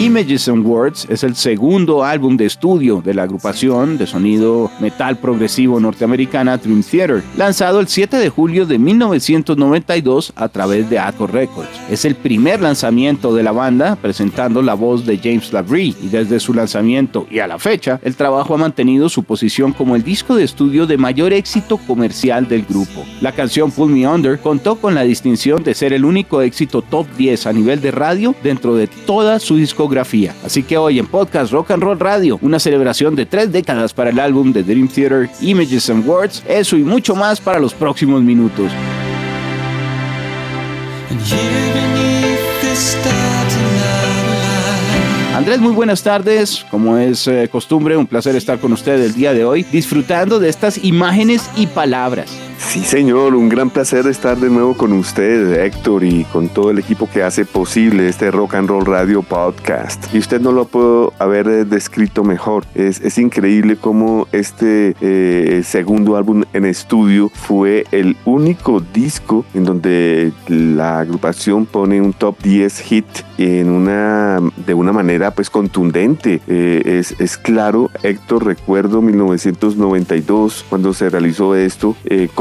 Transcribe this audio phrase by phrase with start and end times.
[0.00, 5.16] Images and Words es el segundo álbum de estudio de la agrupación de sonido metal
[5.18, 11.28] progresivo norteamericana Dream Theater, lanzado el 7 de julio de 1992 a través de Atco
[11.28, 11.70] Records.
[11.88, 16.40] Es el primer lanzamiento de la banda presentando la voz de James Labrie y desde
[16.40, 20.34] su lanzamiento y a la fecha, el trabajo ha mantenido su posición como el disco
[20.34, 23.04] de estudio de mayor éxito comercial del grupo.
[23.20, 27.06] La canción Pull Me Under contó con la distinción de ser el único éxito top
[27.16, 30.34] 10 a nivel de radio dentro de toda su discografía.
[30.44, 34.10] Así que hoy en Podcast Rock and Roll Radio, una celebración de tres décadas para
[34.10, 38.22] el álbum de Dream Theater, Images and Words, eso y mucho más para los próximos
[38.22, 38.70] minutos.
[45.36, 46.64] Andrés, muy buenas tardes.
[46.70, 50.48] Como es eh, costumbre, un placer estar con usted el día de hoy, disfrutando de
[50.48, 52.45] estas imágenes y palabras.
[52.58, 56.78] Sí, señor, un gran placer estar de nuevo con usted, Héctor, y con todo el
[56.78, 60.12] equipo que hace posible este Rock and Roll Radio Podcast.
[60.14, 62.64] Y usted no lo puedo haber eh, descrito mejor.
[62.74, 69.64] Es, es increíble cómo este eh, segundo álbum en estudio fue el único disco en
[69.64, 73.06] donde la agrupación pone un top 10 hit
[73.38, 76.40] en una, de una manera pues contundente.
[76.46, 81.94] Eh, es, es claro, Héctor, recuerdo 1992 cuando se realizó esto,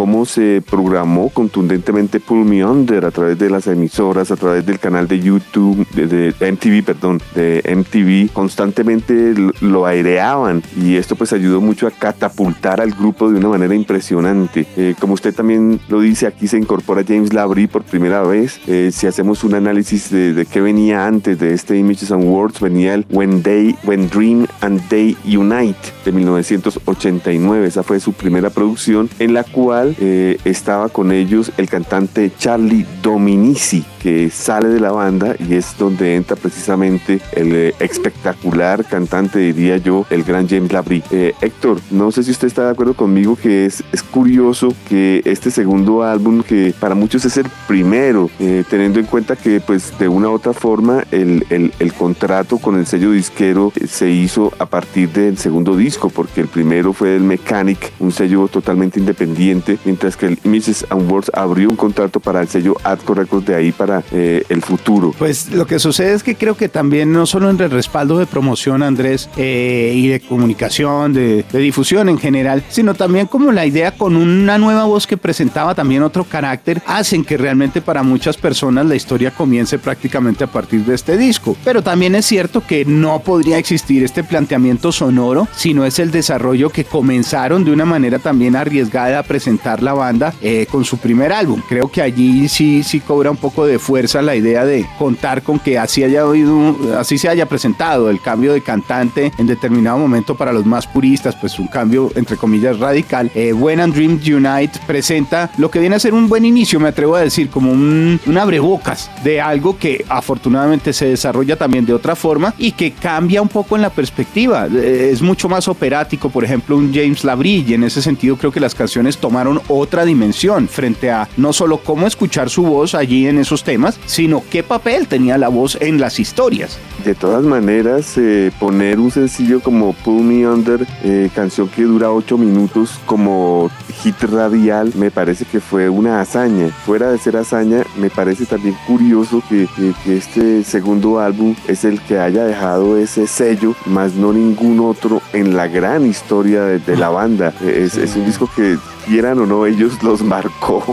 [0.05, 4.77] cómo se programó contundentemente Pull Me Under a través de las emisoras, a través del
[4.77, 11.59] canal de YouTube, de, MTV, perdón, de MTV, constantemente lo aireaban y esto pues ayudó
[11.59, 14.67] mucho a catapultar al grupo de una manera impresionante.
[14.77, 18.59] Eh, como usted también lo dice, aquí se incorpora James Labrie por primera vez.
[18.67, 22.59] Eh, si hacemos un análisis de, de qué venía antes de este Images and Words,
[22.59, 27.65] venía el When Day, When Dream and Day Unite de 1989.
[27.65, 32.85] Esa fue su primera producción en la cual eh, estaba con ellos el cantante Charlie
[33.01, 39.39] Dominici, que sale de la banda y es donde entra precisamente el eh, espectacular cantante,
[39.39, 41.03] diría yo, el gran James Labrie.
[41.11, 45.21] Eh, Héctor, no sé si usted está de acuerdo conmigo que es, es curioso que
[45.25, 48.29] este segundo álbum, que para muchos es el primero,
[48.69, 52.77] teniendo en cuenta que pues de una u otra forma el, el, el contrato con
[52.77, 57.23] el sello disquero se hizo a partir del segundo disco, porque el primero fue el
[57.23, 60.87] Mechanic, un sello totalmente independiente, mientras que el Mrs.
[60.89, 64.61] and Words abrió un contrato para el sello Atco Records de ahí para eh, el
[64.61, 65.13] futuro.
[65.17, 68.25] Pues lo que sucede es que creo que también no solo en el respaldo de
[68.25, 73.91] promoción, Andrés, eh, y de comunicación, de, difusión en general, sino también como la idea
[73.91, 78.85] con una nueva voz que presentaba también otro carácter, hacen que realmente para muchas personas
[78.85, 81.55] la historia comience prácticamente a partir de este disco.
[81.63, 86.11] Pero también es cierto que no podría existir este planteamiento sonoro si no es el
[86.11, 90.97] desarrollo que comenzaron de una manera también arriesgada a presentar la banda eh, con su
[90.97, 91.61] primer álbum.
[91.67, 95.59] Creo que allí sí, sí cobra un poco de fuerza la idea de contar con
[95.59, 100.35] que así haya oído, así se haya presentado el cambio de cantante en determinado momento
[100.35, 103.31] para los más puristas, pues un cambio entre comillas radical.
[103.35, 106.89] Eh, When and Dream Unite presenta lo que viene a ser un buen inicio, me
[106.89, 111.93] atrevo a decir, como un, un abrebocas de algo que afortunadamente se desarrolla también de
[111.93, 114.67] otra forma y que cambia un poco en la perspectiva.
[114.67, 118.59] Eh, es mucho más operático, por ejemplo, un James Labrie, en ese sentido creo que
[118.59, 123.37] las canciones tomaron otra dimensión frente a no solo cómo escuchar su voz allí en
[123.37, 126.79] esos temas, sino qué papel tenía la voz en las historias.
[127.03, 132.11] De todas maneras, eh, poner un sencillo como Pull Me Under, eh, canción que dura
[132.11, 133.69] 8 minutos como
[134.01, 136.69] hit radial, me parece que fue una hazaña.
[136.85, 139.67] Fuera de ser hazaña, me parece también curioso que,
[140.07, 145.55] este segundo álbum es el que haya dejado ese sello, más no ningún otro en
[145.55, 147.53] la gran historia de, la banda.
[147.63, 150.83] Es, es un disco que quieran o no, ellos los marcó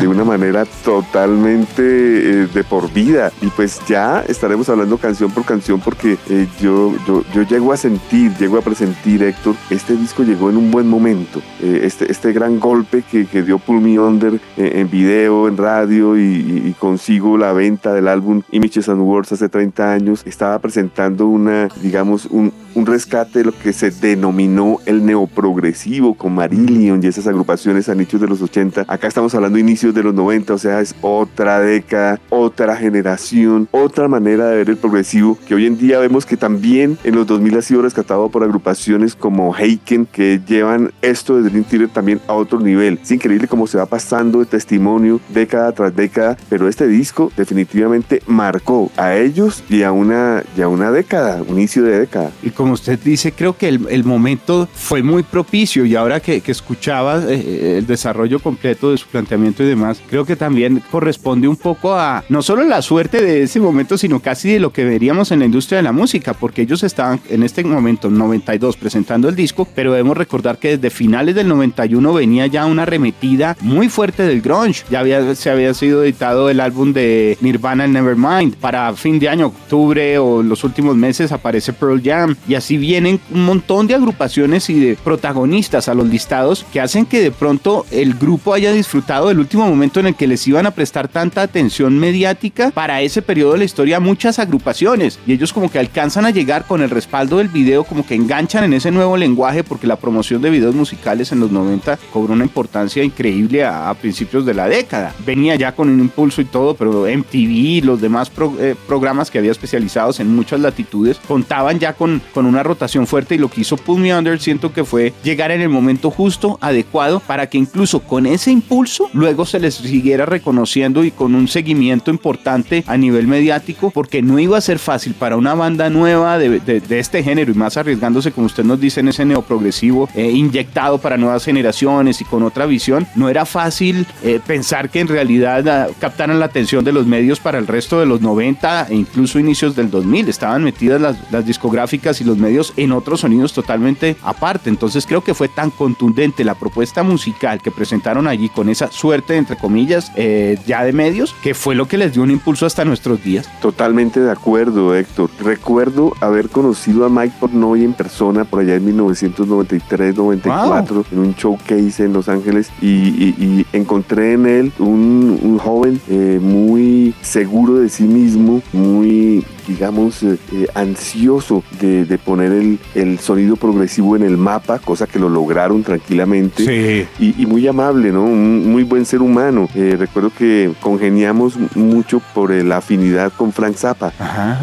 [0.00, 3.30] de una manera totalmente eh, de por vida.
[3.42, 7.76] Y pues ya estaremos hablando canción por canción porque eh, yo, yo, yo llego a
[7.76, 11.40] sentir, llego a presentir, Héctor, este disco llegó en un buen momento.
[11.60, 16.18] Eh, este, este gran golpe que, que dio Pull Me Under en video, en radio
[16.18, 21.68] y, consigo la venta del álbum Images and Words hace 30 años, estaba presentando una,
[21.82, 27.26] digamos, un, un rescate de lo que se denominó el neoprogresivo con Marillion y esas
[27.26, 28.84] agrupaciones inicios de los 80.
[28.86, 34.08] Acá estamos hablando inicios de los 90, o sea, es otra década, otra generación, otra
[34.08, 37.58] manera de ver el progresivo que hoy en día vemos que también en los 2000
[37.58, 42.34] ha sido rescatado por agrupaciones como Heiken que llevan esto de Dream Theater también a
[42.34, 42.98] otro nivel.
[43.02, 48.22] Es increíble cómo se va pasando de testimonio década tras década, pero este disco definitivamente
[48.26, 52.30] marcó a ellos y a una, y a una década, un inicio de década.
[52.42, 56.40] Y como usted dice, creo que el, el momento fue muy propicio y ahora que,
[56.40, 61.48] que escuchaba eh, el desarrollo completo de su planteamiento y demás, creo que también corresponde
[61.48, 64.84] un poco a no solo la suerte de ese momento, sino casi de lo que
[64.84, 69.28] veríamos en la industria de la música, porque ellos estaban en este momento, 92, presentando
[69.28, 73.88] el disco, pero debemos recordar que desde finales del 91 venía ya una arremetida muy
[73.88, 74.84] fuerte del grunge.
[74.90, 78.56] Ya había, se había sido editado el álbum de Nirvana Nevermind.
[78.56, 82.36] Para fin de año, octubre o los últimos meses aparece Pearl Jam.
[82.46, 87.06] Y así vienen un montón de agrupaciones y de protagonistas a los listados que hacen
[87.06, 90.66] que de pronto el grupo haya disfrutado del último momento en el que les iban
[90.66, 95.18] a prestar tanta atención mediática para ese periodo de la historia muchas agrupaciones.
[95.26, 98.64] Y ellos como que alcanzan a llegar con el respaldo del video, como que enganchan
[98.64, 102.44] en ese nuevo lenguaje porque la promoción de videos musicales en los 90 cobró una
[102.44, 105.14] importancia increíble a, principios de la década.
[105.26, 108.30] Venía ya con un impulso y todo, pero MTV, los demás
[108.60, 113.34] eh, programas que había especializados en muchas latitudes, contaban ya con, con una rotación fuerte
[113.34, 116.58] y lo que hizo Pull Me Under siento que fue llegar en el momento justo,
[116.60, 121.46] adecuado, para que incluso con ese impulso luego se les siguiera reconociendo y con un
[121.46, 126.38] seguimiento importante a nivel mediático, porque no iba a ser fácil para una banda nueva
[126.38, 130.98] de, este género y más arriesgándose, como usted nos dice, en ese neoprogresivo eh, inyectado
[130.98, 135.88] para nuevas generaciones y con otra visión, no era fácil eh, pensar que en realidad
[135.90, 139.38] uh, captaran la atención de los medios para el resto de los 90 e incluso
[139.38, 140.30] inicios del 2000.
[140.30, 144.70] Estaban metidas las, las discográficas y los medios en otros sonidos totalmente aparte.
[144.70, 149.36] Entonces creo que fue tan contundente la propuesta musical que presentaron allí con esa suerte,
[149.36, 152.84] entre comillas, eh, ya de medios, que fue lo que les dio un impulso hasta
[152.84, 153.48] nuestros días.
[153.60, 155.30] Totalmente de acuerdo, Héctor.
[155.40, 161.04] Recuerdo haber conocido a Mike Portnoy en persona por allá en 1993-94 wow.
[161.12, 166.00] en un showcase en Los Ángeles y, y, y encontré en él un, un joven
[166.08, 172.78] eh, muy seguro de sí mismo, muy digamos, eh, eh, ansioso de, de poner el,
[172.94, 176.64] el, sonido progresivo en el mapa, cosa que lo lograron tranquilamente.
[176.64, 176.97] Sí.
[177.18, 178.24] Y, y, muy amable, ¿no?
[178.24, 179.68] Un muy buen ser humano.
[179.74, 184.12] Eh, recuerdo que congeniamos mucho por la afinidad con Frank Zappa.
[184.18, 184.58] Ajá.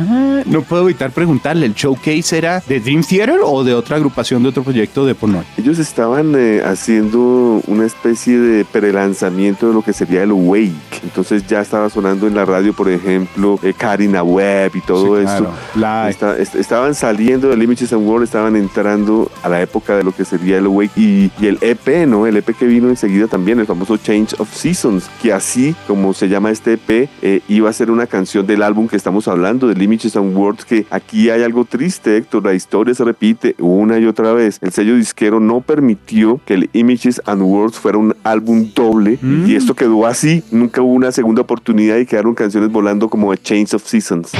[0.45, 4.49] No puedo evitar preguntarle, ¿el showcase era de Dream Theater o de otra agrupación de
[4.49, 5.43] otro proyecto de Pornoy?
[5.57, 11.01] Ellos estaban eh, haciendo una especie de prelanzamiento de lo que sería el Wake.
[11.03, 15.25] Entonces ya estaba sonando en la radio, por ejemplo, eh, Karina Webb y todo sí,
[15.25, 15.51] esto.
[15.73, 16.09] Claro.
[16.09, 20.11] Está, est estaban saliendo del Images and World, estaban entrando a la época de lo
[20.11, 22.25] que sería el Wake y, y, el EP, ¿no?
[22.27, 26.27] El EP que vino enseguida también, el famoso Change of Seasons, que así como se
[26.27, 29.81] llama este EP, eh, iba a ser una canción del álbum que estamos hablando, del
[29.81, 34.06] Images and Words, que aquí hay algo triste, Héctor, la historia se repite una y
[34.06, 34.60] otra vez.
[34.62, 39.48] El sello disquero no permitió que el Images and Words fuera un álbum doble mm.
[39.48, 40.44] y esto quedó así.
[40.51, 44.31] Nunca hubo una segunda oportunidad y quedaron canciones volando como A Change of Seasons.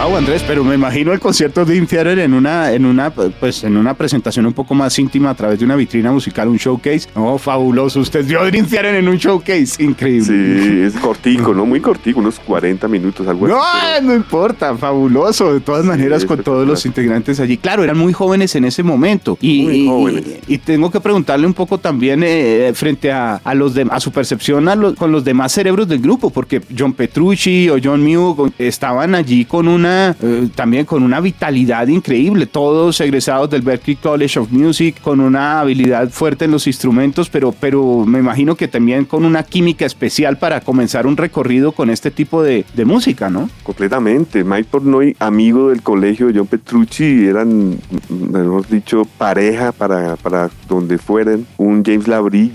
[0.00, 3.76] Wow, Andrés, pero me imagino el concierto de Theater en una, en una, pues, en
[3.76, 7.08] una presentación un poco más íntima a través de una vitrina musical, un showcase.
[7.16, 7.98] Oh, fabuloso.
[7.98, 9.82] Usted dio Dream Theater en un showcase.
[9.82, 10.22] Increíble.
[10.24, 11.66] Sí, es cortico, ¿no?
[11.66, 13.86] Muy cortico, unos 40 minutos, algo no, así.
[13.96, 14.06] Pero...
[14.06, 15.54] No importa, fabuloso.
[15.54, 17.56] De todas sí, maneras, con todos los integrantes allí.
[17.56, 19.36] Claro, eran muy jóvenes en ese momento.
[19.40, 20.24] Y, muy jóvenes.
[20.46, 23.98] Y, y, tengo que preguntarle un poco también eh, frente a, a, los de, a
[23.98, 28.04] su percepción a los, con los demás cerebros del grupo, porque John Petrucci o John
[28.04, 33.96] Mew estaban allí con una eh, también con una vitalidad increíble, todos egresados del Berklee
[33.96, 38.68] College of Music, con una habilidad fuerte en los instrumentos, pero, pero me imagino que
[38.68, 43.30] también con una química especial para comenzar un recorrido con este tipo de, de música,
[43.30, 43.48] ¿no?
[43.62, 44.44] Completamente.
[44.44, 47.78] Mike Portnoy, amigo del colegio de John Petrucci, eran,
[48.08, 51.46] mejor dicho, pareja para, para donde fueran.
[51.56, 52.50] Un James Labrie,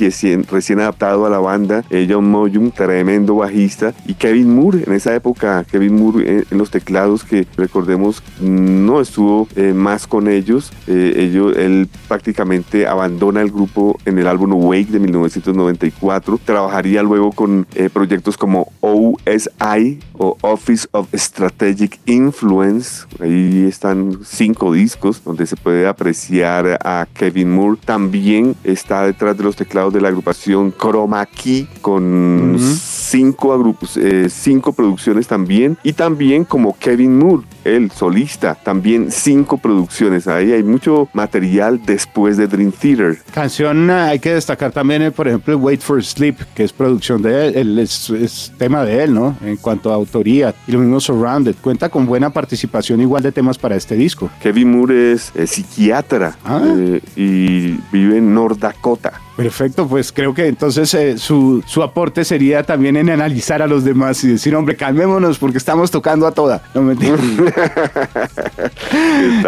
[0.50, 5.14] recién, adaptado a la banda, eh, John Moyum, tremendo bajista, y Kevin Moore, en esa
[5.16, 10.72] época, Kevin Moore en, en los teclados, que recordemos no estuvo eh, más con ellos.
[10.88, 11.56] Eh, ellos.
[11.58, 16.40] Él prácticamente abandona el grupo en el álbum Wake de 1994.
[16.44, 23.06] Trabajaría luego con eh, proyectos como OSI o Office of Strategic Influence.
[23.20, 27.80] Ahí están cinco discos donde se puede apreciar a Kevin Moore.
[27.84, 32.58] También está detrás de los teclados de la agrupación Chroma Key con.
[33.14, 33.76] Cinco,
[34.28, 35.78] cinco producciones también.
[35.84, 38.56] Y también como Kevin Moore él solista.
[38.56, 40.28] También cinco producciones.
[40.28, 43.18] Ahí hay mucho material después de Dream Theater.
[43.34, 47.22] Canción, ah, hay que destacar también, eh, por ejemplo, Wait for Sleep, que es producción
[47.22, 49.36] de él, él es, es tema de él, ¿no?
[49.44, 50.54] En cuanto a autoría.
[50.68, 51.56] Y lo mismo Surrounded.
[51.62, 54.30] Cuenta con buena participación igual de temas para este disco.
[54.42, 56.62] Kevin Moore es eh, psiquiatra Ah.
[56.66, 59.14] eh, y vive en North Dakota.
[59.36, 63.84] Perfecto, pues creo que entonces eh, su, su aporte sería también en analizar a los
[63.84, 66.62] demás y decir, hombre, calmémonos porque estamos tocando a toda.
[66.76, 67.18] No mentira.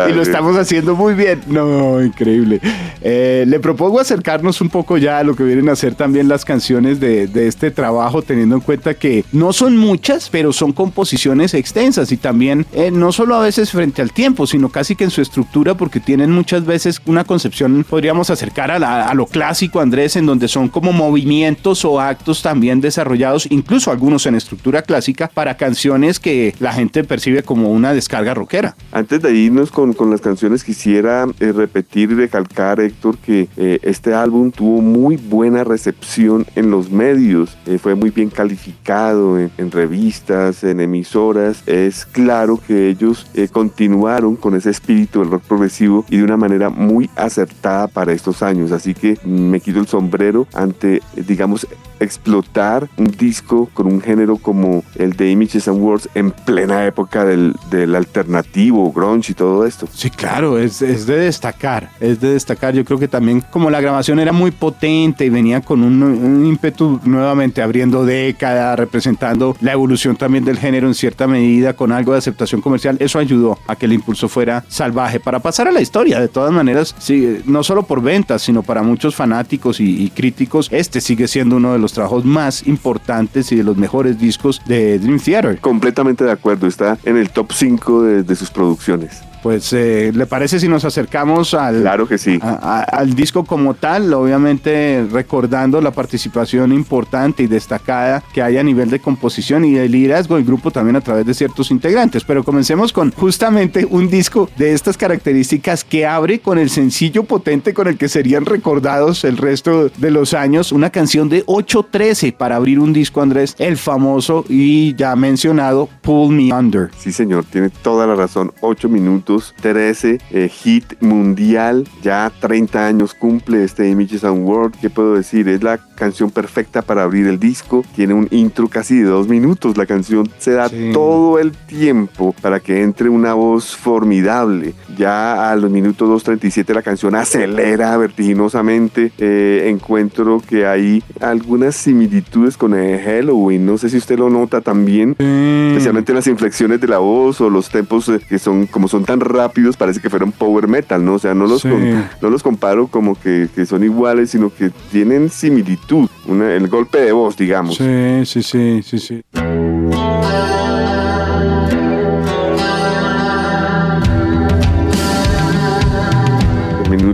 [0.10, 1.42] Y lo estamos haciendo muy bien.
[1.48, 2.60] No, increíble.
[3.02, 6.46] Eh, le propongo acercarnos un poco ya a lo que vienen a ser también las
[6.46, 11.54] canciones de, de este trabajo, teniendo en cuenta que no son muchas, pero son composiciones
[11.54, 15.12] extensas y también eh, no solo a veces frente al tiempo, sino casi que en
[15.12, 19.80] su estructura, porque tienen muchas veces una concepción, podríamos acercar a, la- a lo clásico,
[19.80, 25.30] Andrés, en donde son como movimientos o actos también desarrollados, incluso algunos en estructura clásica,
[25.34, 28.76] para canciones que la gente percibe como una descarga rockera.
[28.92, 33.80] Antes de irnos con, con las canciones, quisiera eh, repetir y recalcar, Héctor, que eh,
[33.82, 37.58] este álbum tuvo muy buena recepción en los medios.
[37.66, 41.64] Eh, fue muy bien calificado en, revistas, en emisoras.
[41.66, 46.70] Es claro que ellos continuaron con ese espíritu del rock progresivo y de una manera
[46.70, 48.72] muy acertada para estos años.
[48.72, 51.68] Así que me quito el sombrero ante, digamos,
[52.00, 57.26] explotar un disco con un género como el de Images and Words en plena época
[57.26, 57.56] del
[57.94, 59.88] alternativo, grunge y todo esto.
[59.94, 62.74] Sí, claro, es, es de destacar, es de destacar.
[62.74, 66.46] Yo creo que también como la grabación era muy potente y venía con un, un
[66.46, 72.14] ímpetu nuevamente abriendo década, representando la evolución también del género en cierta medida, con algo
[72.14, 75.82] de aceptación comercial, eso ayudó a que el impulso fuera salvaje para pasar a la
[75.82, 76.20] historia.
[76.20, 80.70] De todas maneras, sí, no solo por ventas, sino para muchos fanáticos y, y críticos,
[80.72, 85.00] este sigue siendo uno de los trabajos más importantes y de los mejores discos de
[85.00, 85.60] Dream Theater.
[85.60, 89.22] Completamente de acuerdo, está en el top 5 de, sus producciones.
[89.46, 92.40] Pues, eh, ¿le parece si nos acercamos al, Claro que sí.
[92.42, 98.58] a- a- al disco como tal, obviamente recordando la participación importante y destacada que hay
[98.58, 102.24] a nivel de composición y de liderazgo del grupo también a través de ciertos integrantes.
[102.24, 107.76] Pero comencemos con justamente un disco de estas características que abre con el sencillo potente
[107.76, 112.56] con el que serían recordados el resto de los años, una canción de 813 para
[112.56, 116.90] abrir un disco, Andrés, el famoso y ya mencionado Pull Me Under.
[116.98, 118.52] Sí, señor, tiene toda la razón.
[118.62, 121.88] 8 minutos, 13, eh, hit mundial.
[122.02, 124.76] Ya 30 años cumple este Images and World.
[124.80, 125.48] ¿Qué puedo decir?
[125.50, 127.84] Es la canción perfecta para abrir el disco.
[127.96, 129.78] Tiene un intro casi de dos minutos.
[129.78, 130.92] La canción se da Sí.
[130.94, 134.74] todo el tiempo para que entre una voz formidable.
[134.98, 139.12] Ya a los minutos 2.37 la canción acelera vertiginosamente.
[139.18, 143.66] Eh, encuentro que hay algunas similitudes con el Halloween.
[143.66, 147.70] No sé si usted lo nota también especialmente las inflexiones de la voz o los
[147.70, 151.20] tempos eh, que son como son tan rápidos parece que fueron power metal no o
[151.20, 151.70] sea no los Sí.
[151.70, 156.68] con- no los comparo como que, que son iguales sino que tienen similitud una- el
[156.68, 159.22] golpe de voz digamos Sí, sí, sí, sí, sí.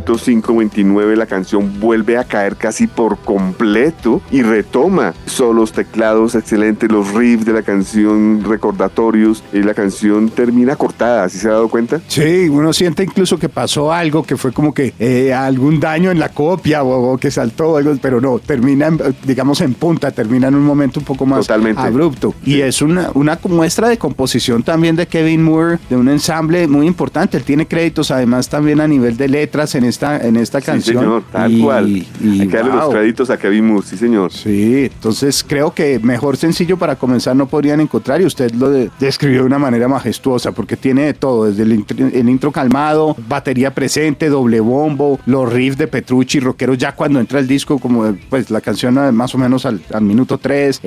[0.01, 6.89] Minuto 5.29 la canción vuelve a caer casi por completo y retoma solos, teclados excelentes,
[6.91, 11.67] los riffs de la canción, recordatorios y la canción termina cortada, ¿sí se ha dado
[11.67, 12.01] cuenta?
[12.07, 16.19] Sí, uno siente incluso que pasó algo, que fue como que eh, algún daño en
[16.19, 18.89] la copia o, o que saltó algo, pero no, termina,
[19.23, 21.81] digamos, en punta, termina en un momento un poco más Totalmente.
[21.81, 22.33] abrupto.
[22.43, 26.87] Y es una, una muestra de composición también de Kevin Moore, de un ensamble muy
[26.87, 27.37] importante.
[27.37, 30.97] Él tiene créditos además también a nivel de letras en esta, en esta Sí, canción.
[30.97, 31.87] señor, tal Y- cual.
[31.89, 32.07] y,
[32.41, 34.31] Hay que darle los créditos a Kevin Moore, sí, señor.
[34.33, 38.89] Sí, entonces creo que mejor sencillo para comenzar no podrían encontrar y usted lo de-
[38.99, 43.15] describió de una manera majestuosa porque tiene de todo, desde el intro, el intro calmado,
[43.27, 48.15] batería presente, doble bombo, los riffs de Petrucci, rockeros ya cuando entra el disco como
[48.29, 50.81] pues la canción eh, más o menos al, al minuto 3,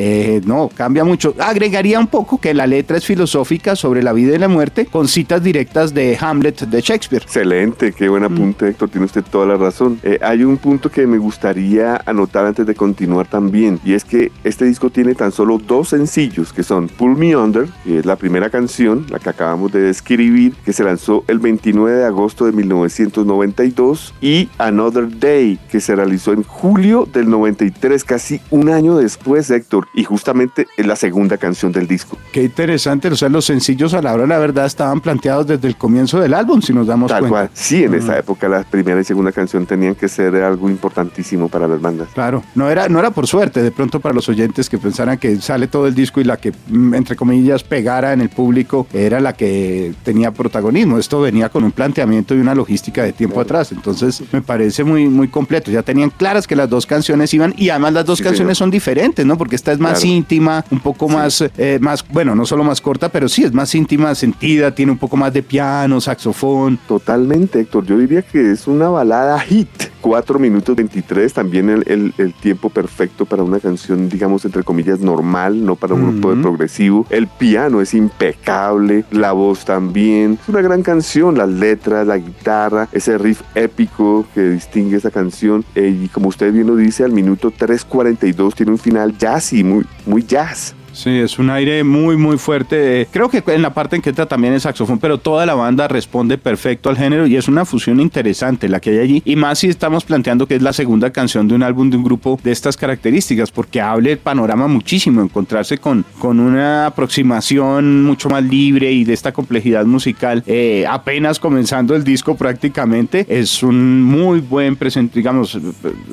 [0.46, 1.34] no, cambia mucho.
[1.38, 5.08] Agregaría un poco que la letra es filosófica sobre la vida y la muerte con
[5.08, 7.22] citas directas de Hamlet de Shakespeare.
[7.22, 9.98] Excelente, qué buen apunte, Héctor, tiene usted toda la razón.
[10.04, 14.30] Eh, hay un punto que me gustaría anotar antes de continuar también, y es que
[14.44, 18.14] este disco tiene tan solo dos sencillos, que son Pull Me Under, que es la
[18.14, 22.52] primera canción, la que acabamos de describir, que se lanzó el 29 de agosto de
[22.52, 29.50] 1992, y Another Day, que se realizó en julio del 93, casi un año después,
[29.50, 32.16] Héctor, y justamente es la segunda canción del disco.
[32.32, 35.66] Qué interesante, o sea, los sencillos a la hora de la verdad estaban planteados desde
[35.66, 37.30] el comienzo del álbum, si nos damos Tal cuenta.
[37.48, 37.50] cual.
[37.54, 41.66] Sí, en esa época la primera y segunda canción tenían que ser algo importantísimo para
[41.66, 42.08] las bandas.
[42.12, 45.40] Claro, no era, no era por suerte, de pronto para los oyentes que pensaran que
[45.40, 49.20] sale todo el disco y la que, mm, entre comillas, pegara en el público era
[49.20, 50.98] la que tenía protagonismo.
[50.98, 53.72] Esto venía con un planteamiento y una logística de tiempo atrás.
[53.72, 55.70] Entonces me parece muy, muy completo.
[55.70, 59.24] Ya tenían claras que las dos canciones iban y además las dos canciones son diferentes,
[59.24, 59.38] ¿no?
[59.38, 63.08] Porque esta es más íntima, un poco más, eh, más, bueno, no solo más corta,
[63.08, 66.78] pero sí es más íntima, sentida, tiene un poco más de piano, saxofón.
[66.86, 67.86] Totalmente, Héctor.
[67.86, 69.68] Yo diría que es una balada hit.
[70.00, 75.64] 4 minutos 23, también el, el, tiempo perfecto para una canción, digamos, entre comillas, normal,
[75.64, 77.06] no para un grupo de progresivo.
[77.08, 80.38] El piano es impecable, la voz también.
[80.42, 85.64] Es una gran canción, las letras, la guitarra, ese riff épico que distingue esa canción.
[85.74, 89.86] Eh, y como usted bien lo dice, al minuto 3.42 tiene un final jazzy, muy,
[90.04, 90.74] muy jazz.
[90.94, 93.08] Sí, es un aire muy, muy fuerte.
[93.10, 95.88] Creo que en la parte en que entra también el saxofón, pero toda la banda
[95.88, 99.22] responde perfecto al género y es una fusión interesante la que hay allí.
[99.24, 102.04] Y más si estamos planteando que es la segunda canción de un álbum de un
[102.04, 108.28] grupo de estas características, porque hable el panorama muchísimo, encontrarse con, con una aproximación mucho
[108.28, 114.00] más libre y de esta complejidad musical, eh, apenas comenzando el disco prácticamente, es un
[114.00, 115.58] muy buen presente, digamos,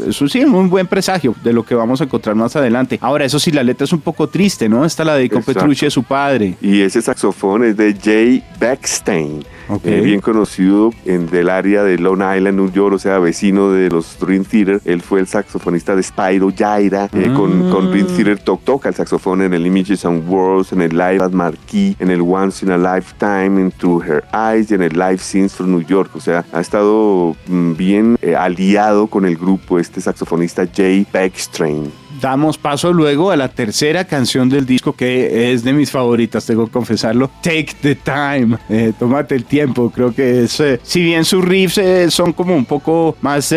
[0.07, 2.97] es un, sí, un buen presagio de lo que vamos a encontrar más adelante.
[3.01, 4.85] Ahora, eso sí, la letra es un poco triste, ¿no?
[4.85, 6.55] Esta la dedicó Petrucci a su padre.
[6.61, 9.43] Y ese saxofón es de Jay Beckstein,
[9.83, 13.89] eh, bien conocido en del área de Long Island, New York, o sea, vecino de
[13.89, 14.81] los Dream Theater.
[14.85, 18.07] Él fue el saxofonista de Spyro Jaira, eh, con, con, Dream.
[18.07, 22.09] Theater toca el saxofón en el Images and Worlds, en el Live at Marquee, en
[22.09, 25.67] el Once in a Lifetime, en Through Her Eyes y en el Live Scenes for
[25.67, 26.15] New York.
[26.15, 31.91] O sea, ha estado mm, bien eh, aliado con el grupo este saxofonista Jay Beckstein
[32.21, 36.67] damos paso luego a la tercera canción del disco que es de mis favoritas, tengo
[36.67, 37.29] que confesarlo.
[37.41, 39.89] Take the time, eh, tómate el tiempo.
[39.89, 43.53] Creo que es, eh, si bien sus riffs eh, son como un poco más,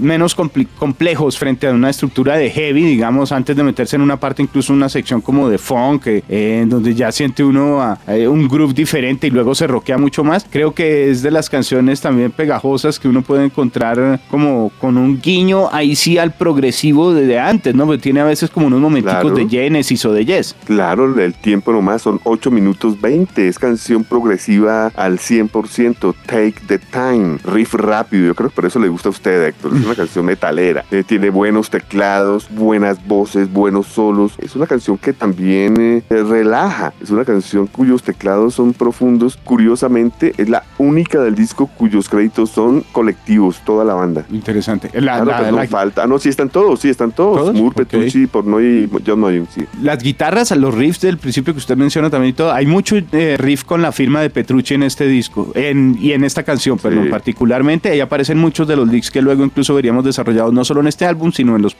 [0.00, 4.42] menos complejos frente a una estructura de heavy, digamos, antes de meterse en una parte,
[4.42, 9.30] incluso una sección como de funk, en donde ya siente uno un groove diferente y
[9.30, 10.46] luego se roquea mucho más.
[10.48, 15.20] Creo que es de las canciones también pegajosas que uno puede encontrar como con un
[15.20, 17.86] guiño ahí sí al progresivo de antes ¿no?
[17.86, 20.56] Porque tiene a veces como unos momenticos de Genesis o de Yes.
[20.64, 23.48] Claro, el tiempo nomás son 8 minutos 20.
[23.48, 26.14] Es canción progresiva al 100%.
[26.26, 27.38] Take the time.
[27.44, 28.26] Riff rápido.
[28.26, 29.76] Yo creo que por eso le gusta a usted, Héctor.
[29.76, 30.84] Es una canción metalera.
[30.90, 34.34] Eh, tiene buenos teclados, buenas voces, buenos solos.
[34.38, 36.92] Es una canción que también eh, relaja.
[37.00, 39.36] Es una canción cuyos teclados son profundos.
[39.36, 44.26] Curiosamente, es la única del disco cuyos créditos son colectivos, toda la banda.
[44.30, 44.90] Interesante.
[45.00, 46.02] La, no falta.
[46.04, 47.55] Ah, no, sí están todos, sí están todos.
[47.56, 49.62] Moore, Petrucci, Pornoy y John sí.
[49.82, 53.36] Las guitarras, los riffs del principio que usted menciona también y todo, hay mucho eh,
[53.38, 57.08] riff con la firma de Petrucci en este disco en, y en esta canción, perdón,
[57.10, 57.90] particularmente.
[57.90, 61.06] Ahí aparecen muchos de los licks que luego incluso veríamos desarrollados no solo en este
[61.06, 61.76] álbum, sino en los,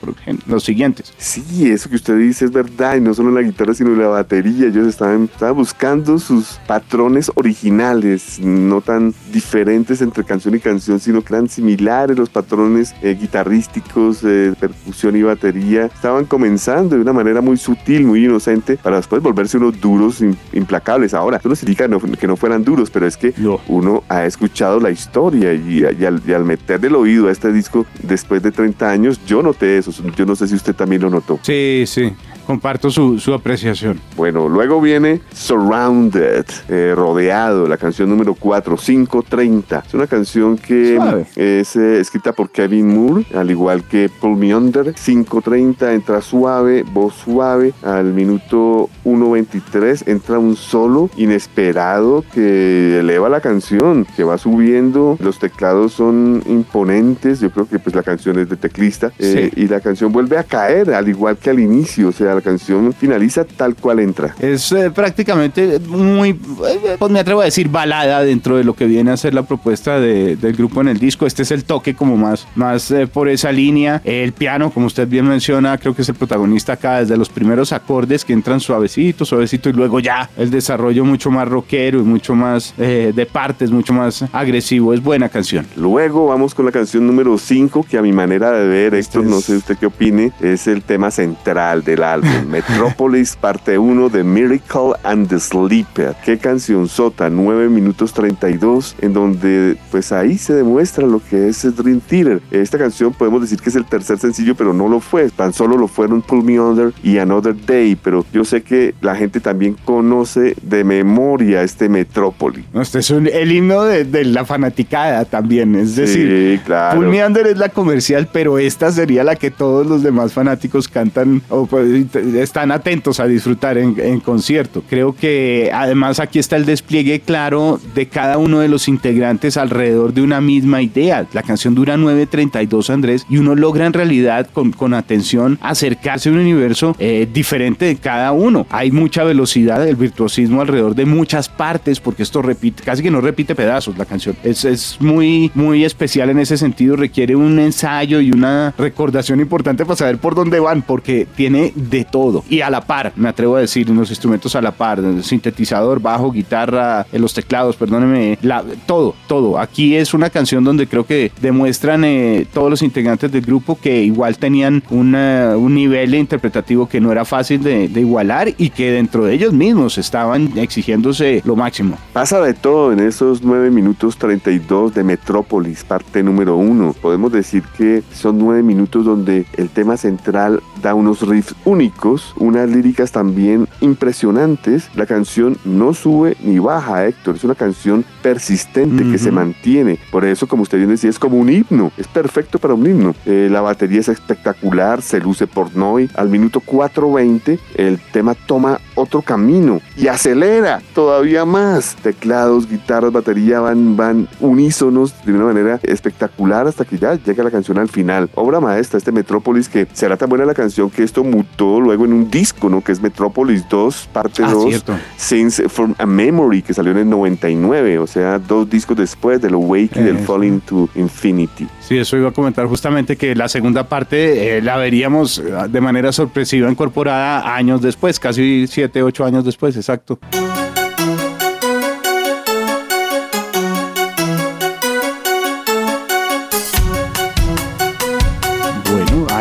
[0.47, 1.13] los siguientes.
[1.17, 3.99] Sí, eso que usted dice es verdad, y no solo en la guitarra, sino en
[3.99, 4.67] la batería.
[4.67, 11.33] Ellos estaban, buscando sus patrones originales, no tan diferentes entre canción y canción, sino que
[11.33, 17.41] eran similares los patrones eh, guitarrísticos, eh, percusión y batería estaban comenzando de una manera
[17.41, 21.13] muy sutil, muy inocente, para después volverse unos duros implacables.
[21.13, 23.33] Ahora, eso no significa que no fueran duros, pero es que
[23.67, 27.85] uno ha escuchado la historia y, al, y, al, meter el oído a este disco
[28.03, 29.91] después de 30 años, yo noté eso.
[30.15, 31.39] Yo no sé si usted también lo notó.
[31.43, 32.13] Sí, sí
[32.47, 33.99] comparto su, su, apreciación.
[34.15, 39.83] Bueno, luego viene Surrounded, eh, rodeado, la canción número 4, 530.
[39.85, 40.97] Es una canción que
[41.35, 44.93] es eh, escrita por Kevin Moore, al igual que Paul Meander.
[44.93, 47.73] 530 entra suave, voz suave.
[47.83, 55.17] Al minuto 1.23 entra un solo inesperado que eleva la canción, que va subiendo.
[55.19, 57.39] Los teclados son imponentes.
[57.39, 59.11] Yo creo que pues la canción es de teclista.
[59.19, 62.09] Eh, y la canción vuelve a caer, al igual que al inicio.
[62.09, 64.35] O sea, la canción finaliza tal cual entra.
[64.39, 68.85] Es eh, prácticamente muy, eh, pues me atrevo a decir, balada dentro de lo que
[68.85, 71.25] viene a ser la propuesta del grupo en el disco.
[71.25, 74.01] Este es el toque como más, más eh, por esa línea.
[74.03, 77.71] El piano, como usted bien menciona, creo que es el protagonista acá desde los primeros
[77.71, 82.35] acordes que entran suavecito, suavecito y luego ya el desarrollo mucho más rockero y mucho
[82.35, 84.93] más de partes, mucho más agresivo.
[84.93, 85.65] Es buena canción.
[85.75, 89.39] Luego vamos con la canción número 5 que a mi manera de ver, Héctor, no
[89.41, 92.27] sé usted qué opine, es el tema central del álbum.
[92.27, 92.49] orden.
[92.49, 96.15] Metrópolis, parte 1 de Miracle and the Sleeper.
[96.23, 101.75] Qué canción sota, 9 minutos 32, en donde pues ahí se demuestra lo que es
[101.75, 102.41] Dream Theater.
[102.51, 105.26] Esta canción podemos decir que es el tercer sencillo, pero no lo fue.
[105.35, 109.15] Tan solo lo fueron Pull Me Under y Another Day, pero yo sé que la
[109.15, 112.65] gente también conoce de memoria este Metrópolis.
[112.73, 116.99] este es el himno de, la fanaticada también, es decir, claro.
[116.99, 120.87] Pull Me Under es la comercial, pero esta sería la que todos los demás fanáticos
[120.87, 124.83] cantan o pues, están atentos a disfrutar en, en concierto.
[124.89, 130.13] Creo que además aquí está el despliegue claro de cada uno de los integrantes alrededor
[130.13, 131.25] de una misma idea.
[131.33, 135.16] La canción dura 9.32 Andrés y uno logra en realidad con, con atención
[135.61, 138.65] acercarse a un universo eh, diferente de cada uno.
[138.69, 143.21] Hay mucha velocidad, el virtuosismo alrededor de muchas partes porque esto repite, casi que no
[143.21, 144.35] repite pedazos la canción.
[144.43, 149.85] Es, es muy, muy especial en ese sentido, requiere un ensayo y una recordación importante
[149.85, 153.55] para saber por dónde van porque tiene de todo y a la par, me atrevo
[153.55, 158.63] a decir, los instrumentos a la par, sintetizador, bajo, guitarra, eh, los teclados, perdóneme, la,
[158.85, 159.59] todo, todo.
[159.59, 164.03] Aquí es una canción donde creo que demuestran eh, todos los integrantes del grupo que
[164.03, 169.33] igual tenían un nivel interpretativo que no era fácil de, igualar y que dentro de
[169.33, 171.97] ellos mismos estaban exigiéndose lo máximo.
[172.13, 176.95] Pasa de todo en esos 9 minutos 32 de Metrópolis, parte número 1.
[177.01, 182.69] Podemos decir que son 9 minutos donde el tema central da unos riffs únicos, unas
[182.69, 184.89] líricas también impresionantes.
[184.95, 187.35] La canción no sube ni baja, Héctor.
[187.35, 189.97] Es una canción persistente que se mantiene.
[190.11, 191.93] Por eso, como usted bien decía, es como un himno.
[191.97, 193.15] Es perfecto para un himno.
[193.25, 196.09] Eh, la batería es espectacular, se luce por Noy.
[196.13, 201.95] Al minuto 4.20 el tema toma otro camino y acelera todavía más.
[201.95, 207.51] Teclados, guitarras, batería van, van unísonos de una manera espectacular hasta que ya llega la
[207.51, 208.29] canción al final.
[208.35, 212.11] Obra maestra, este Metrópolis que será tan buena la canción que esto mutó luego en
[212.11, 212.83] un disco, ¿no?
[212.83, 217.09] Que es Metrópolis 2, parte 2, ah, Since from a Memory, que salió en el
[217.09, 218.16] 99, o sea,
[218.47, 221.67] dos discos después del Awake y del Falling to Infinity.
[221.79, 225.81] Sí, eso iba a comentar justamente que la segunda parte eh, la veríamos eh, de
[225.81, 230.19] manera sorpresiva incorporada años después, casi siete, ocho años después, exacto.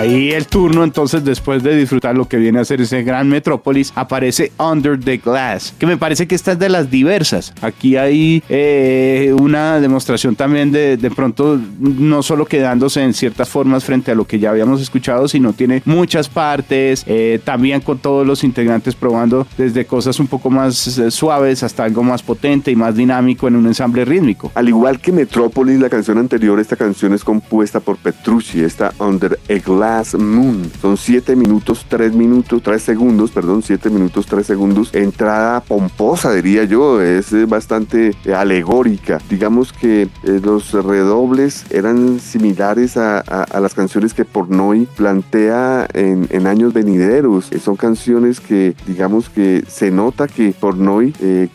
[0.07, 3.92] Ahí el turno, entonces, después de disfrutar lo que viene a ser ese gran Metrópolis,
[3.95, 7.53] aparece Under the Glass, que me parece que esta es de las diversas.
[7.61, 13.85] Aquí hay eh, una demostración también de, de pronto, no solo quedándose en ciertas formas
[13.85, 18.27] frente a lo que ya habíamos escuchado, sino tiene muchas partes, eh, también con todos
[18.27, 22.77] los integrantes probando desde cosas un poco más eh, suaves hasta algo más potente y
[22.77, 24.53] más dinámico en un ensamble rítmico.
[24.55, 29.38] Al igual que Metrópolis, la canción anterior, esta canción es compuesta por Petrucci, esta Under
[29.49, 30.70] a Glass Moon.
[30.80, 34.90] Son 7 minutos, 3 minutos, 3 segundos, perdón, 7 minutos, 3 segundos.
[34.92, 39.20] Entrada pomposa, diría yo, es eh, bastante eh, alegórica.
[39.30, 43.24] Digamos que eh, los redobles eran similares a,
[43.61, 47.50] las canciones que Pornoy plantea en, años venideros.
[47.62, 51.12] son canciones que, digamos que se nota que Pornoy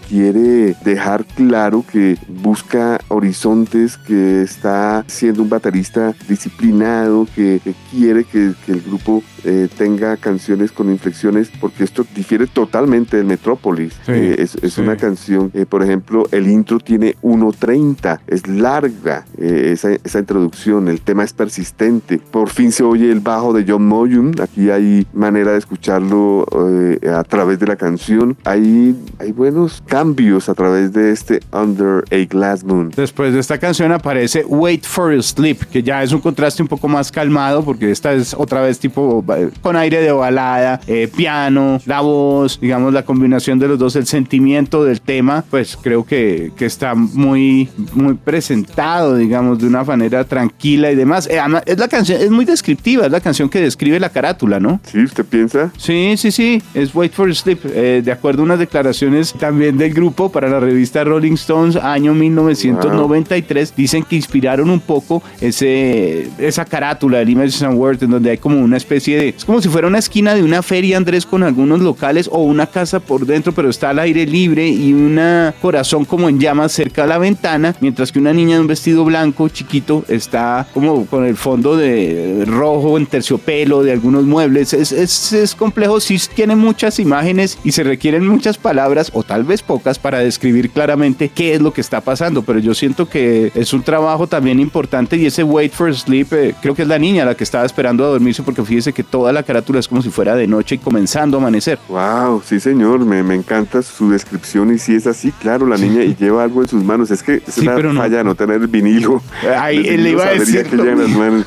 [0.10, 8.54] quiere dejar claro que busca horizontes, que está siendo un baterista disciplinado, que quiere que,
[8.68, 13.94] el grupo eh, tenga canciones con inflexiones, porque esto difiere totalmente del Metrópolis.
[14.08, 20.20] Eh, es, una canción, eh, por ejemplo, el intro tiene 1.30, es larga esa, esa,
[20.20, 22.20] introducción, el tema es persistente.
[22.20, 26.46] Por fin se oye el bajo de John Moyun, aquí hay manera de escucharlo
[27.14, 28.38] a través de la canción.
[28.46, 32.92] Hay, hay buenos cambios a través de este Under a Glass Moon.
[32.96, 36.88] Después de esta canción aparece Wait for Sleep, que ya es un contraste un poco
[36.88, 39.24] más calmado, porque esta es otra vez tipo
[39.62, 44.06] con aire de balada, eh, piano, la voz, digamos la combinación de los dos, el
[44.06, 50.24] sentimiento del tema, pues creo que, que está muy, muy presentado, digamos, de una manera
[50.24, 51.28] tranquila y demás.
[51.28, 54.80] Eh, es la canción, es muy descriptiva, es la canción que describe la carátula, ¿no?
[54.84, 55.72] Sí, ¿usted piensa?
[55.78, 57.60] Sí, sí, sí, es Wait for Sleep.
[57.66, 62.14] Eh, de acuerdo a unas declaraciones también del grupo para la revista Rolling Stones, año
[62.14, 68.38] 1993, dicen que inspiraron un poco ese, esa carátula del Images and Words donde hay
[68.38, 69.30] como una especie de...
[69.30, 72.68] Es como si fuera una esquina de una feria, Andrés, con algunos locales o una
[72.68, 75.20] casa por dentro, pero está al aire libre y un
[75.62, 79.04] corazón como en llamas cerca de la ventana, mientras que una niña de un vestido
[79.06, 84.74] blanco chiquito está como con el fondo de rojo en terciopelo de algunos muebles.
[84.74, 89.44] Es, es, es complejo, sí tiene muchas imágenes y se requieren muchas palabras o tal
[89.44, 93.52] vez pocas para describir claramente qué es lo que está pasando, pero yo siento que
[93.56, 97.00] es un trabajo también importante y ese Wait for Sleep, eh, creo que es la
[97.00, 100.02] niña la que estaba esperando a dormirse porque fíjese que toda la carátula es como
[100.02, 101.80] si fuera de noche y comenzando a amanecer.
[101.90, 106.04] Wow, sí señor, me, me encanta su descripción y si es así, claro, la niña
[106.04, 107.12] y lleva algo en sus manos.
[107.12, 108.02] Es que es Sí, una pero no.
[108.02, 109.22] falla no tener vinilo.
[109.70, 111.46] El él le iba a decir que en las manos.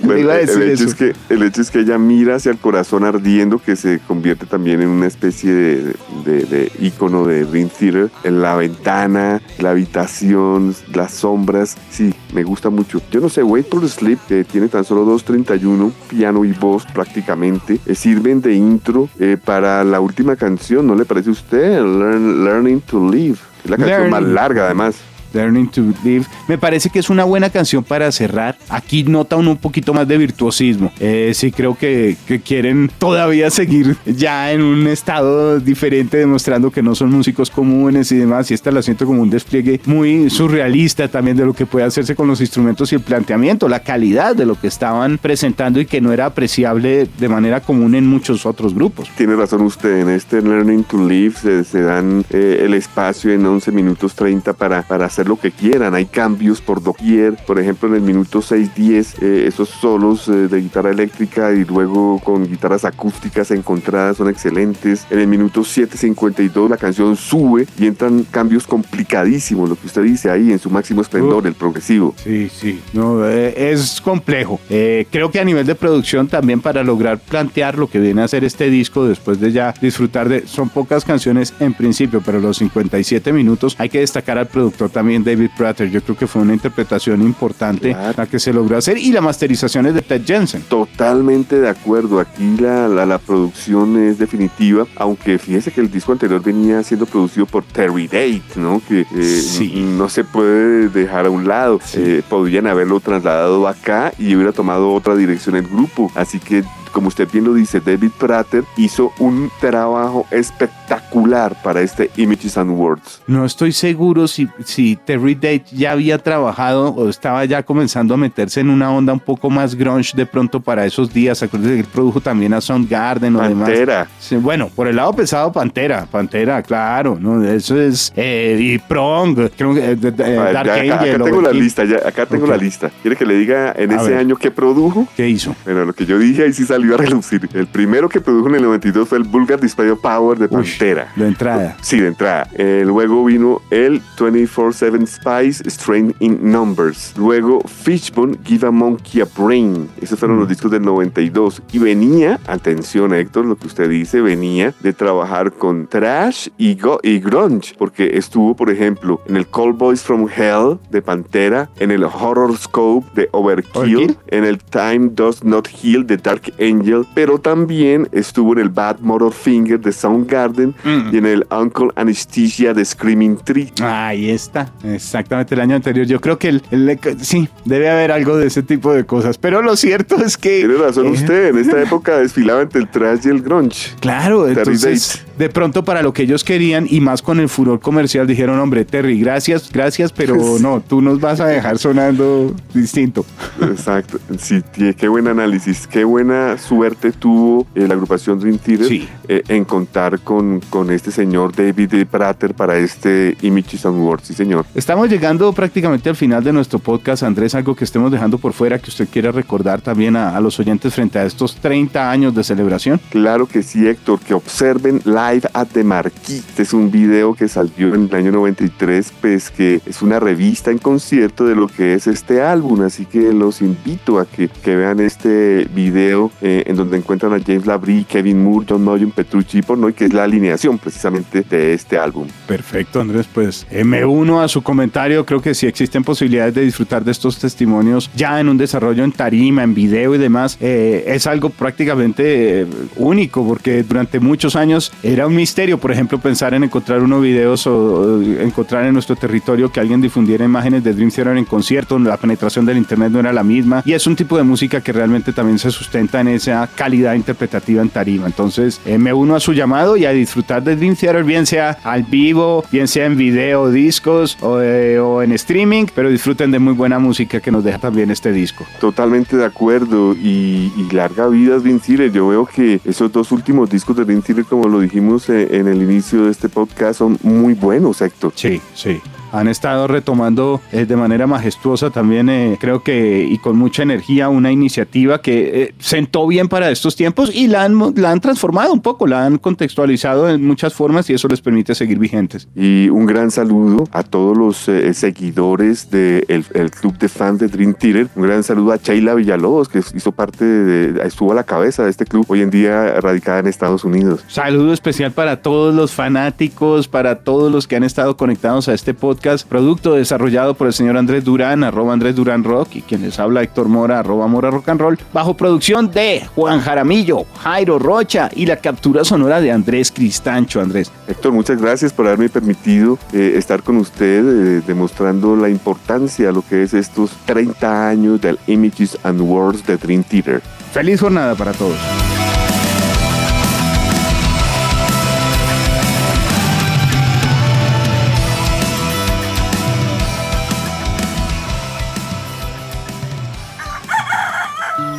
[0.00, 0.88] Le Bueno, iba a decir el, hecho eso.
[0.88, 4.46] es que, el hecho es que ella mira hacia el corazón ardiendo que se convierte
[4.46, 8.10] también en una especie de, de, de ícono de Dream Theater.
[8.24, 11.76] En la ventana, la habitación, las sombras.
[11.90, 13.00] Sí, me gusta mucho.
[13.10, 15.71] Yo no sé, Wait for Sleep, que tiene tan solo 2.31,
[16.08, 21.04] piano y voz prácticamente, eh, sirven de intro eh, para la última canción, ¿no le
[21.04, 21.80] parece a usted?
[21.80, 23.38] Learn- Learning to Live.
[23.64, 24.96] Es la canción más larga además.
[25.32, 26.26] Learning to Live.
[26.48, 28.56] Me parece que es una buena canción para cerrar.
[28.68, 30.92] Aquí nota uno un poquito más de virtuosismo.
[31.00, 36.82] Eh, sí creo que, que quieren todavía seguir ya en un estado diferente, demostrando que
[36.82, 38.50] no son músicos comunes y demás.
[38.50, 42.14] Y esta la siento como un despliegue muy surrealista también de lo que puede hacerse
[42.14, 46.00] con los instrumentos y el planteamiento, la calidad de lo que estaban presentando y que
[46.00, 49.10] no era apreciable de manera común en muchos otros grupos.
[49.16, 53.44] Tiene razón usted, en este Learning to Live se, se dan eh, el espacio en
[53.44, 55.94] 11 minutos 30 para, para hacer lo que quieran.
[55.94, 60.60] Hay cambios por doquier, por ejemplo en el minuto 6-10, eh, esos solos eh, de
[60.60, 65.06] guitarra eléctrica y luego con guitarras acústicas encontradas son excelentes.
[65.10, 70.30] En el minuto 7.52 la canción sube y entran cambios complicadísimos, lo que usted dice
[70.30, 71.48] ahí en su máximo esplendor, Uh.
[71.48, 72.14] el progresivo.
[72.22, 74.60] Sí, sí, no, eh, es complejo.
[74.68, 78.44] Creo que a nivel de producción también para lograr plantear lo que viene a ser
[78.44, 83.32] este disco después de ya disfrutar de, son pocas canciones en principio, pero los 57
[83.32, 85.90] minutos hay que destacar al productor también David Prater.
[85.90, 88.14] Yo creo que fue una interpretación importante Claro.
[88.16, 90.62] la que se logró hacer y la masterización es de Ted Jensen.
[90.62, 92.20] Totalmente de acuerdo.
[92.20, 97.06] Aquí la, la, la producción es definitiva, aunque fíjese que el disco anterior venía siendo
[97.06, 98.80] producido por Terry Date, ¿no?
[98.88, 99.72] Que eh, Sí.
[99.96, 101.80] no se puede dejar a un lado.
[101.84, 101.98] Sí.
[102.02, 106.10] Eh, podrían haberlo trasladado acá y hubiera tomado otra dirección el grupo.
[106.14, 112.10] Así que, como usted bien lo dice, David Prater hizo un trabajo espectacular para este
[112.16, 113.22] Images and Words.
[113.26, 118.16] No estoy seguro si, si Terry Date ya había trabajado o estaba ya comenzando a
[118.16, 121.42] meterse en una onda un poco más grunge de pronto para esos días.
[121.42, 123.68] Acuérdense que él produjo también a Soundgarden o demás.
[123.68, 124.08] Pantera.
[124.18, 127.42] Sí, bueno, por el lado pesado, Pantera, Pantera, claro, ¿no?
[127.44, 128.12] Eso es.
[128.16, 129.92] eh, y Prong, creo que.
[129.92, 132.56] eh, de- de- A ver, Dark ya acá, tengo la lista, ya, acá tengo la
[132.56, 132.90] lista.
[133.02, 134.18] ¿Quiere que le diga en A ese ver.
[134.18, 135.06] año qué produjo?
[135.16, 135.54] ¿Qué hizo?
[135.64, 137.48] Pero lo que yo dije ahí sí salió a relucir.
[137.54, 140.50] El primero que produjo en el 92 fue el Vulgar Display of Power de Uy,
[140.50, 141.12] Pantera.
[141.16, 141.76] de entrada.
[141.80, 142.48] Sí, de entrada.
[142.54, 147.14] Eh, luego vino el 24-7 Spice Strain in Numbers.
[147.16, 149.88] Luego Fishbone Give a Monkey a Brain.
[150.00, 151.62] Esos fueron los discos del 92.
[151.72, 157.00] Y venía, atención Héctor, lo que usted dice, venía de trabajar con Trash y, go-
[157.02, 157.74] y Grunge.
[157.78, 162.56] Porque estuvo, por ejemplo, en el Call Boys from Hell de Pantera, en el Horror
[162.56, 164.16] Scope de Overkill, Overkill.
[164.28, 166.71] en el Time Does Not Heal de Dark Angel,
[167.14, 171.14] pero también estuvo en el Bad Motor Finger de Soundgarden Mm.
[171.14, 173.72] y en el Uncle Anesthesia de Screaming Tree.
[173.82, 176.06] Ahí está, exactamente el año anterior.
[176.06, 179.38] Yo creo que el, el- sí, debe haber algo de ese tipo de cosas.
[179.38, 180.58] Pero lo cierto es que.
[180.60, 183.90] Tiene razón eh, usted, en esta época desfilaba entre el trash y el grunge.
[184.00, 187.80] Claro, Terry entonces de pronto para lo que ellos querían y más con el furor
[187.80, 193.26] comercial dijeron, hombre, Terry, gracias, gracias, pero no, tú nos vas a dejar sonando distinto.
[193.60, 194.62] Exacto, sí,
[194.96, 199.08] qué buen análisis, qué buena suerte tuvo eh, la agrupación Dream Theater Sí.
[199.26, 204.34] eh, en contar con, con este señor David Prater para este Images and Words, sí
[204.34, 204.64] señor.
[204.76, 208.78] Estamos llegando prácticamente al final de nuestro podcast, Andrés, algo que estemos dejando por fuera
[208.78, 212.44] que usted quiera recordar también a, a los oyentes frente a estos 30 años de
[212.44, 213.00] celebración.
[213.10, 215.00] Claro que sí, Héctor, que observen
[215.32, 216.44] Live at the Marquis.
[216.48, 220.70] Este es un video que salió en el año 93, pues que es una revista
[220.70, 224.76] en concierto de lo que es este álbum, así que los invito a que, que
[224.76, 229.58] vean este video eh, en donde encuentran a James Labrie, Kevin Moore, John Noyon, Petrucci
[229.58, 232.28] y que es la alineación precisamente de este álbum.
[232.46, 235.24] Perfecto, Andrés, pues eh, me uno a su comentario.
[235.24, 239.12] Creo que sí existen posibilidades de disfrutar de estos testimonios ya en un desarrollo en
[239.12, 240.58] tarima, en video y demás.
[240.60, 242.66] Eh, es algo prácticamente eh,
[242.96, 247.66] único porque durante muchos años era un misterio, por ejemplo, pensar en encontrar unos videos
[247.66, 252.16] o, encontrar en nuestro territorio que alguien difundiera imágenes de Dream Theater en concierto, la
[252.16, 255.32] penetración del internet no era la misma y es un tipo de música que realmente
[255.32, 258.26] también se sustenta en esa calidad interpretativa en tarima.
[258.26, 261.78] Entonces eh, me uno a su llamado y a disfrutar de Dream Theater, bien sea
[261.84, 266.72] al vivo, bien sea en video, discos o, eh, en streaming, pero disfruten de muy
[266.72, 268.64] buena música que nos deja también este disco.
[268.80, 272.10] Totalmente de acuerdo y, y larga vida Dream Theater.
[272.12, 275.68] Yo veo que esos dos últimos discos de Dream Theater, como lo dijimos eh, en
[275.68, 278.32] el inicio de este podcast, son muy buenos, Héctor.
[278.34, 279.00] Sí, sí.
[279.32, 284.28] Han estado retomando eh, de manera majestuosa también, eh, creo que, y con mucha energía,
[284.28, 288.72] una iniciativa que eh, sentó bien para estos tiempos y la han, la han transformado
[288.72, 292.46] un poco, la han contextualizado en muchas formas y eso les permite seguir vigentes.
[292.54, 294.56] Y un gran saludo a todos los
[294.96, 298.08] seguidores del el club de fans de Dream Theater.
[298.14, 301.90] Un gran saludo a Sheila Villalobos, que hizo parte de, estuvo a la cabeza de
[301.90, 304.24] este club, hoy en día radicada en Estados Unidos.
[304.28, 308.92] Saludo especial para todos los fanáticos, para todos los que han estado conectados a este
[308.92, 313.18] podcast, producto desarrollado por el señor Andrés Durán, arroba Andrés Durán Rock, y quien les
[313.18, 318.30] habla Héctor Mora, arroba Mora Rock and Roll, bajo producción de Juan Jaramillo, Jairo Rocha
[318.34, 320.60] y la captura sonora de Andrés Cristancho.
[320.60, 320.90] Andrés.
[321.06, 326.32] Héctor, muchas gracias por haberme permitido eh, estar con usted, eh, demostrando la importancia de
[326.32, 330.42] lo que es estos 30 años del Images and Words de Dream Theater.
[330.72, 332.01] Feliz jornada para todos.